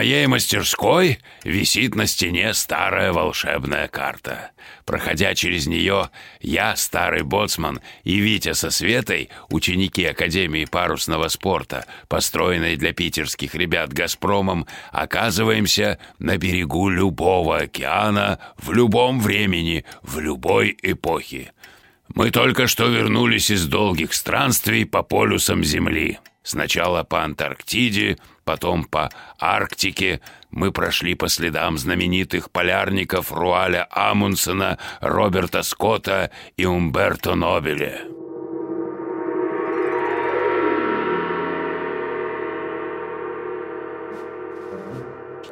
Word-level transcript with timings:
моей 0.00 0.26
мастерской 0.26 1.18
висит 1.44 1.94
на 1.94 2.06
стене 2.06 2.54
старая 2.54 3.12
волшебная 3.12 3.86
карта. 3.86 4.52
Проходя 4.86 5.34
через 5.34 5.66
нее, 5.66 6.08
я, 6.40 6.74
старый 6.74 7.22
боцман, 7.22 7.80
и 8.02 8.18
Витя 8.18 8.54
со 8.54 8.70
Светой, 8.70 9.28
ученики 9.50 10.02
Академии 10.06 10.64
парусного 10.64 11.28
спорта, 11.28 11.84
построенной 12.08 12.76
для 12.76 12.94
питерских 12.94 13.54
ребят 13.54 13.92
«Газпромом», 13.92 14.66
оказываемся 14.90 15.98
на 16.18 16.38
берегу 16.38 16.88
любого 16.88 17.58
океана 17.58 18.38
в 18.56 18.72
любом 18.72 19.20
времени, 19.20 19.84
в 20.00 20.18
любой 20.18 20.78
эпохе. 20.82 21.52
Мы 22.14 22.30
только 22.30 22.68
что 22.68 22.86
вернулись 22.86 23.50
из 23.50 23.66
долгих 23.66 24.14
странствий 24.14 24.86
по 24.86 25.02
полюсам 25.02 25.62
Земли. 25.62 26.18
Сначала 26.42 27.04
по 27.04 27.22
Антарктиде, 27.22 28.18
потом 28.44 28.84
по 28.84 29.10
Арктике. 29.38 30.20
Мы 30.50 30.72
прошли 30.72 31.14
по 31.14 31.28
следам 31.28 31.78
знаменитых 31.78 32.50
полярников 32.50 33.30
Руаля 33.30 33.86
Амундсена, 33.90 34.78
Роберта 35.00 35.62
Скотта 35.62 36.30
и 36.56 36.64
Умберто 36.64 37.34
Нобеля. 37.34 38.00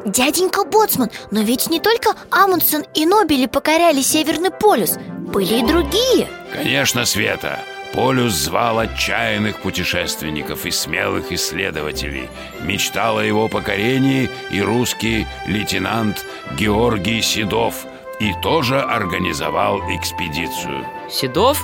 Дяденька 0.04 0.64
Боцман, 0.64 1.10
но 1.30 1.42
ведь 1.42 1.68
не 1.68 1.80
только 1.80 2.14
Амундсен 2.30 2.84
и 2.94 3.04
Нобели 3.04 3.46
покоряли 3.46 4.00
Северный 4.00 4.50
полюс 4.50 4.96
Были 4.96 5.58
и 5.58 5.66
другие 5.66 6.28
Конечно, 6.52 7.04
Света. 7.04 7.60
Полюс 7.94 8.32
звал 8.32 8.78
отчаянных 8.78 9.60
путешественников 9.60 10.66
и 10.66 10.70
смелых 10.70 11.32
исследователей. 11.32 12.28
Мечтал 12.62 13.18
о 13.18 13.24
его 13.24 13.48
покорении 13.48 14.30
и 14.50 14.60
русский 14.60 15.26
лейтенант 15.46 16.24
Георгий 16.58 17.22
Седов 17.22 17.86
и 18.20 18.32
тоже 18.42 18.80
организовал 18.80 19.80
экспедицию. 19.90 20.86
Седов? 21.10 21.62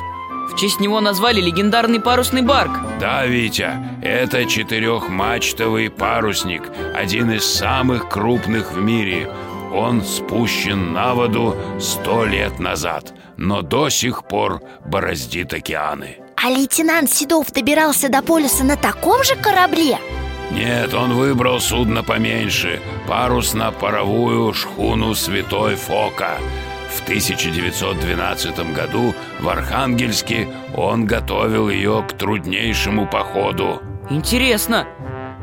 В 0.51 0.57
честь 0.57 0.79
него 0.79 1.01
назвали 1.01 1.41
легендарный 1.41 2.01
парусный 2.01 2.43
барк 2.43 2.79
Да, 3.01 3.25
Витя, 3.25 3.71
это 4.03 4.45
четырехмачтовый 4.45 5.91
парусник, 5.91 6.63
один 6.95 7.31
из 7.33 7.45
самых 7.45 8.09
крупных 8.09 8.73
в 8.73 8.79
мире. 8.79 9.33
Он 9.75 10.03
спущен 10.03 10.93
на 10.93 11.15
воду 11.15 11.57
сто 11.81 12.25
лет 12.25 12.61
назад, 12.61 13.13
но 13.37 13.61
до 13.61 13.89
сих 13.89 14.25
пор 14.29 14.63
бороздит 14.85 15.53
океаны. 15.53 16.19
А 16.37 16.49
лейтенант 16.49 17.11
Седов 17.11 17.51
добирался 17.53 18.09
до 18.09 18.23
полюса 18.23 18.63
на 18.63 18.77
таком 18.77 19.25
же 19.25 19.35
корабле? 19.35 19.99
Нет, 20.53 20.95
он 20.95 21.15
выбрал 21.15 21.59
судно 21.59 22.05
поменьше, 22.05 22.81
парусно-паровую 23.09 24.53
шхуну 24.55 25.15
«Святой 25.15 25.75
Фока». 25.75 26.39
В 26.91 27.03
1912 27.03 28.73
году 28.73 29.13
в 29.41 29.49
Архангельске 29.49 30.49
он 30.77 31.07
готовил 31.07 31.69
ее 31.69 32.05
к 32.09 32.13
труднейшему 32.13 33.09
походу. 33.09 33.83
Интересно 34.09 34.87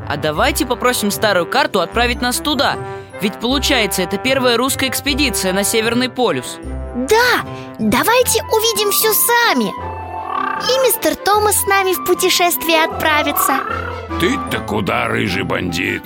А 0.08 0.16
давайте 0.16 0.64
попросим 0.64 1.10
старую 1.10 1.46
карту 1.46 1.80
отправить 1.80 2.22
нас 2.22 2.38
туда 2.38 2.78
Ведь 3.22 3.38
получается, 3.38 4.02
это 4.02 4.18
первая 4.18 4.56
русская 4.56 4.88
экспедиция 4.88 5.52
на 5.52 5.62
Северный 5.62 6.08
полюс 6.08 6.58
Да, 6.96 7.46
давайте 7.78 8.42
увидим 8.42 8.90
все 8.90 9.12
сами 9.12 9.66
И 9.66 10.84
мистер 10.84 11.14
Томас 11.14 11.54
с 11.54 11.66
нами 11.68 11.92
в 11.92 12.04
путешествие 12.04 12.82
отправится 12.82 13.60
Ты-то 14.18 14.58
куда, 14.66 15.06
рыжий 15.06 15.44
бандит? 15.44 16.02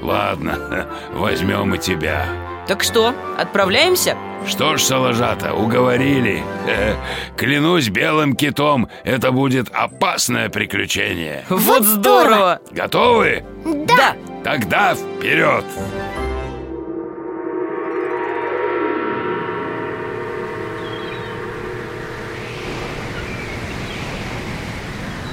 Ладно, 0.00 0.88
возьмем 1.12 1.74
и 1.74 1.78
тебя. 1.78 2.26
Так 2.66 2.82
что, 2.82 3.12
отправляемся? 3.36 4.16
Что 4.46 4.78
ж, 4.78 4.82
Салажата, 4.82 5.52
уговорили 5.52 6.42
Клянусь 7.36 7.90
белым 7.90 8.34
китом, 8.34 8.88
это 9.04 9.30
будет 9.30 9.68
опасное 9.74 10.48
приключение 10.48 11.44
Вот 11.50 11.82
здорово! 11.82 12.60
Готовы? 12.70 13.44
Да! 13.86 14.16
Тогда 14.44 14.94
вперед! 14.94 15.64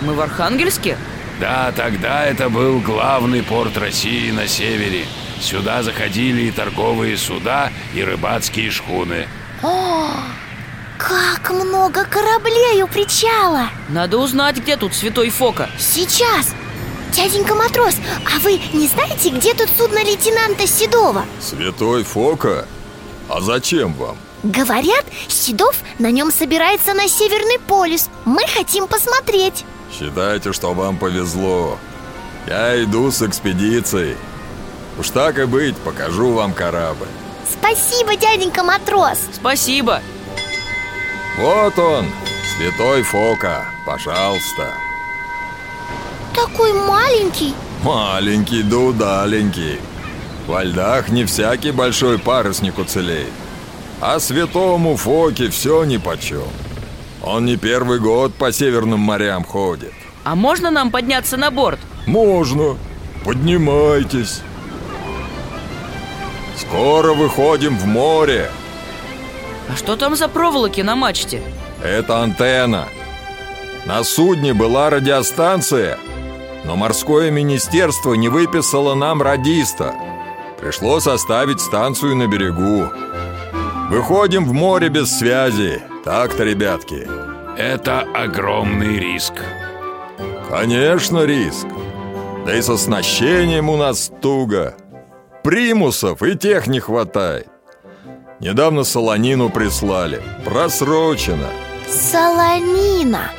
Мы 0.01 0.13
в 0.13 0.21
Архангельске? 0.21 0.97
Да, 1.39 1.71
тогда 1.75 2.25
это 2.25 2.49
был 2.49 2.79
главный 2.79 3.43
порт 3.43 3.77
России 3.77 4.31
на 4.31 4.47
севере. 4.47 5.05
Сюда 5.39 5.83
заходили 5.83 6.43
и 6.43 6.51
торговые 6.51 7.17
суда, 7.17 7.71
и 7.93 8.03
рыбацкие 8.03 8.71
шхуны. 8.71 9.27
О, 9.61 10.09
как 10.97 11.51
много 11.51 12.05
кораблей 12.05 12.81
у 12.83 12.87
причала! 12.87 13.69
Надо 13.89 14.17
узнать, 14.17 14.57
где 14.57 14.77
тут 14.77 14.93
Святой 14.93 15.29
Фока. 15.29 15.69
Сейчас 15.77 16.55
Дяденька 17.15 17.55
матрос, 17.55 17.95
а 18.25 18.39
вы 18.39 18.59
не 18.73 18.87
знаете, 18.87 19.29
где 19.29 19.53
тут 19.53 19.69
судно 19.77 20.03
лейтенанта 20.03 20.67
Седова? 20.67 21.23
Святой 21.39 22.03
Фока? 22.03 22.67
А 23.29 23.39
зачем 23.39 23.93
вам? 23.93 24.17
Говорят, 24.43 25.05
Седов 25.29 25.77
на 25.97 26.11
нем 26.11 26.29
собирается 26.29 26.93
на 26.93 27.07
Северный 27.07 27.57
полюс. 27.57 28.09
Мы 28.25 28.41
хотим 28.53 28.87
посмотреть. 28.87 29.63
Считайте, 29.97 30.51
что 30.51 30.73
вам 30.73 30.97
повезло. 30.97 31.79
Я 32.47 32.83
иду 32.83 33.09
с 33.09 33.21
экспедицией. 33.21 34.17
Уж 34.99 35.09
так 35.11 35.39
и 35.39 35.45
быть, 35.45 35.77
покажу 35.77 36.33
вам 36.33 36.51
корабль. 36.51 37.07
Спасибо, 37.49 38.17
дяденька 38.17 38.61
матрос. 38.61 39.19
Спасибо. 39.33 40.01
Вот 41.37 41.79
он, 41.79 42.07
Святой 42.57 43.03
Фока, 43.03 43.65
пожалуйста 43.85 44.73
Такой 46.35 46.73
маленький? 46.73 47.53
Маленький 47.83 48.63
да 48.63 48.77
удаленький. 48.77 49.79
Во 50.47 50.63
льдах 50.63 51.09
не 51.09 51.25
всякий 51.25 51.71
большой 51.71 52.19
парусник 52.19 52.77
уцелеет. 52.77 53.31
А 54.01 54.19
святому 54.19 54.97
Фоке 54.97 55.49
все 55.49 55.85
нипочем 55.85 56.43
Он 57.23 57.45
не 57.45 57.55
первый 57.55 57.99
год 57.99 58.35
по 58.35 58.51
северным 58.51 58.99
морям 58.99 59.43
ходит. 59.43 59.93
А 60.23 60.35
можно 60.35 60.69
нам 60.71 60.91
подняться 60.91 61.37
на 61.37 61.49
борт? 61.51 61.79
Можно, 62.05 62.75
поднимайтесь. 63.23 64.41
Скоро 66.57 67.13
выходим 67.13 67.77
в 67.77 67.85
море. 67.85 68.49
А 69.71 69.75
что 69.75 69.95
там 69.95 70.15
за 70.15 70.27
проволоки 70.27 70.81
на 70.81 70.95
мачте? 70.95 71.41
Это 71.81 72.21
антенна. 72.21 72.85
На 73.85 74.03
судне 74.03 74.53
была 74.53 74.89
радиостанция 74.89 75.97
Но 76.65 76.75
морское 76.75 77.29
министерство 77.29 78.15
не 78.15 78.27
выписало 78.27 78.95
нам 78.95 79.21
радиста 79.21 79.93
Пришлось 80.59 81.05
оставить 81.05 81.61
станцию 81.61 82.15
на 82.15 82.27
берегу 82.27 82.87
Выходим 83.89 84.45
в 84.45 84.53
море 84.53 84.89
без 84.89 85.15
связи 85.15 85.83
Так-то, 86.03 86.43
ребятки 86.43 87.07
Это 87.55 88.01
огромный 88.01 88.97
риск. 88.97 89.33
Конечно, 90.49 91.23
риск 91.23 91.67
Да 92.45 92.55
и 92.55 92.61
со 92.63 92.73
оснащением 92.73 93.69
у 93.69 93.77
нас 93.77 94.11
туго. 94.21 94.75
Примусов 95.43 96.23
и 96.23 96.35
тех 96.35 96.65
не 96.65 96.79
хватает. 96.79 97.47
Недавно 98.39 98.83
солонину 98.83 99.51
прислали. 99.51 100.19
Просрочено. 100.43 101.47
Солонина 101.87 103.29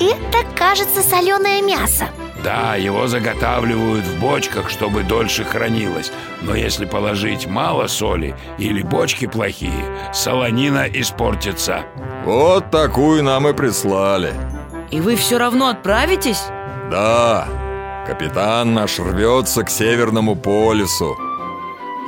Это, 0.00 0.46
кажется, 0.56 1.02
соленое 1.02 1.60
мясо 1.60 2.06
Да, 2.44 2.76
его 2.76 3.06
заготавливают 3.06 4.04
в 4.04 4.20
бочках, 4.20 4.68
чтобы 4.68 5.02
дольше 5.02 5.44
хранилось 5.44 6.12
Но 6.42 6.54
если 6.54 6.84
положить 6.84 7.46
мало 7.46 7.86
соли 7.86 8.36
или 8.58 8.82
бочки 8.82 9.26
плохие 9.26 10.12
Солонина 10.12 10.86
испортится 10.86 11.86
Вот 12.26 12.70
такую 12.70 13.24
нам 13.24 13.48
и 13.48 13.54
прислали. 13.54 14.34
И 14.90 15.00
вы 15.00 15.16
все 15.16 15.38
равно 15.38 15.68
отправитесь? 15.68 16.44
Да, 16.90 17.48
капитан 18.06 18.74
наш 18.74 18.98
рвется 18.98 19.64
к 19.64 19.70
Северному 19.70 20.36
полюсу. 20.36 21.16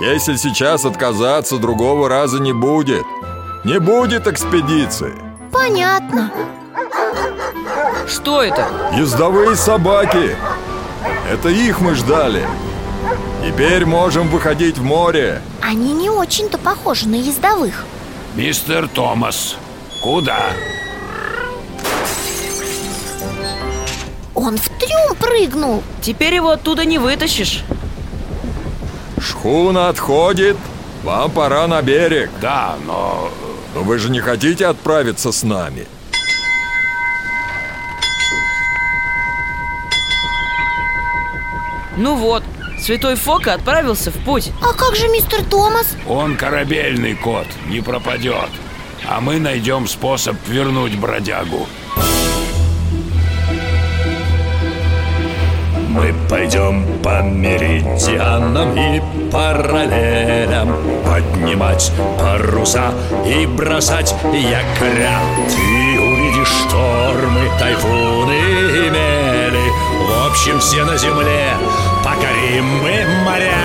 Если 0.02 0.36
сейчас 0.36 0.84
отказаться, 0.84 1.56
другого 1.56 2.10
раза 2.10 2.38
не 2.38 2.52
будет. 2.52 3.06
Не 3.64 3.80
будет 3.80 4.26
экспедиции. 4.26 5.14
Понятно 5.50 6.30
Что 8.06 8.42
это? 8.42 8.68
Ездовые 8.94 9.56
собаки. 9.56 10.36
Это 11.30 11.48
их 11.48 11.80
мы 11.80 11.94
ждали. 11.94 12.46
Теперь 13.44 13.84
можем 13.84 14.28
выходить 14.28 14.78
в 14.78 14.82
море. 14.82 15.40
Они 15.62 15.92
не 15.92 16.10
очень-то 16.10 16.58
похожи 16.58 17.08
на 17.08 17.14
ездовых 17.14 17.84
Мистер 18.34 18.88
Томас, 18.88 19.56
куда? 20.02 20.46
Он 24.34 24.58
в 24.58 24.68
трюм 24.68 25.16
прыгнул 25.18 25.82
Теперь 26.02 26.34
его 26.34 26.50
оттуда 26.50 26.84
не 26.84 26.98
вытащишь 26.98 27.62
Шхуна 29.18 29.88
отходит. 29.88 30.56
Вам 31.02 31.30
пора 31.30 31.66
на 31.66 31.82
берег. 31.82 32.30
Да, 32.40 32.76
но... 32.86 33.30
Но 33.74 33.82
вы 33.82 33.98
же 33.98 34.10
не 34.10 34.20
хотите 34.20 34.66
отправиться 34.66 35.32
с 35.32 35.42
нами? 35.42 35.86
Ну 41.96 42.14
вот, 42.14 42.42
Святой 42.78 43.16
Фока 43.16 43.54
отправился 43.54 44.10
в 44.10 44.24
путь. 44.24 44.52
А 44.62 44.74
как 44.74 44.94
же 44.96 45.08
мистер 45.08 45.42
Томас? 45.44 45.96
Он 46.06 46.36
корабельный 46.36 47.14
кот, 47.14 47.46
не 47.68 47.80
пропадет. 47.80 48.50
А 49.08 49.20
мы 49.20 49.38
найдем 49.38 49.86
способ 49.88 50.36
вернуть 50.46 50.96
бродягу. 50.98 51.66
Мы 55.88 56.14
пойдем 56.28 56.84
по 57.02 57.22
меридианам 57.22 58.76
и 58.76 59.00
параллелям. 59.30 60.76
Поднимать 61.02 61.90
паруса 62.18 62.92
и 63.24 63.46
бросать 63.46 64.14
якоря. 64.32 65.20
Ты 65.48 65.98
увидишь 65.98 66.48
штормы, 66.48 67.50
тайфуны 67.58 68.86
и 68.86 68.90
Все 70.36 70.84
на 70.84 70.98
земле. 70.98 71.56
Покорим 72.04 72.66
мы 72.82 73.04
моря. 73.24 73.56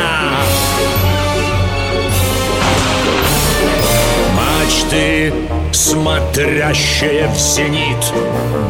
Мачты, 4.34 5.34
смотрящие 5.74 7.28
в 7.28 7.38
зенит 7.38 8.14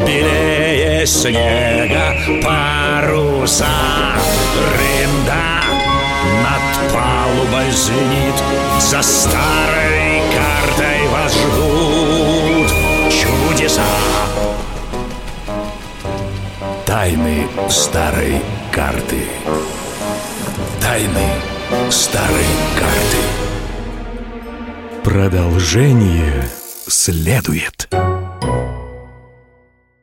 Белее 0.04 1.06
снега 1.06 2.16
паруса. 2.42 3.66
Рында 4.76 5.62
над 6.42 6.92
палубой 6.92 7.70
звенит 7.70 8.34
За 8.80 9.00
старой 9.00 10.22
картой 10.34 11.08
вас 11.08 11.32
ждут 11.34 12.68
чудеса 13.10 14.21
Тайны 16.92 17.48
старой 17.70 18.42
карты 18.70 19.22
Тайны 20.78 21.26
старой 21.88 22.44
карты 22.78 23.22
Продолжение 25.02 26.46
следует. 26.86 27.81